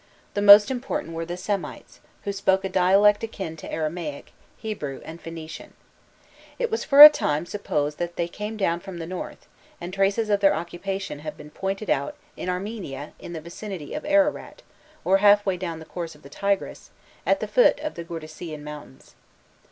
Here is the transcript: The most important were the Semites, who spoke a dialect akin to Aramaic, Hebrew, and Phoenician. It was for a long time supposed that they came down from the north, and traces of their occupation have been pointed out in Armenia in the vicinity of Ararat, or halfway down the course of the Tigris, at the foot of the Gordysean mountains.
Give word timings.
The 0.33 0.41
most 0.41 0.71
important 0.71 1.13
were 1.13 1.27
the 1.27 1.37
Semites, 1.37 1.99
who 2.23 2.31
spoke 2.33 2.63
a 2.65 2.69
dialect 2.69 3.23
akin 3.23 3.55
to 3.57 3.71
Aramaic, 3.71 4.33
Hebrew, 4.57 4.99
and 5.05 5.21
Phoenician. 5.21 5.75
It 6.57 6.71
was 6.71 6.83
for 6.83 7.01
a 7.01 7.03
long 7.03 7.11
time 7.11 7.45
supposed 7.45 7.99
that 7.99 8.15
they 8.15 8.27
came 8.27 8.57
down 8.57 8.79
from 8.79 8.97
the 8.97 9.05
north, 9.05 9.45
and 9.79 9.93
traces 9.93 10.31
of 10.31 10.39
their 10.39 10.55
occupation 10.55 11.19
have 11.19 11.37
been 11.37 11.51
pointed 11.51 11.91
out 11.91 12.15
in 12.35 12.49
Armenia 12.49 13.13
in 13.19 13.33
the 13.33 13.41
vicinity 13.41 13.93
of 13.93 14.03
Ararat, 14.03 14.63
or 15.05 15.17
halfway 15.19 15.55
down 15.55 15.77
the 15.77 15.85
course 15.85 16.15
of 16.15 16.23
the 16.23 16.29
Tigris, 16.29 16.89
at 17.23 17.39
the 17.39 17.47
foot 17.47 17.79
of 17.79 17.93
the 17.93 18.03
Gordysean 18.03 18.63
mountains. 18.63 19.13